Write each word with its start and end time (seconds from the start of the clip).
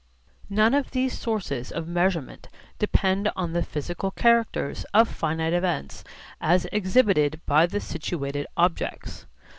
None 0.49 0.73
of 0.73 0.89
these 0.89 1.15
sources 1.15 1.71
of 1.71 1.87
measurement 1.87 2.47
depend 2.79 3.29
on 3.35 3.53
the 3.53 3.61
physical 3.61 4.09
characters 4.09 4.83
of 4.95 5.07
finite 5.07 5.53
events 5.53 6.03
as 6.41 6.65
exhibited 6.71 7.39
by 7.45 7.67
the 7.67 7.79
situated 7.79 8.47
objects. 8.57 9.27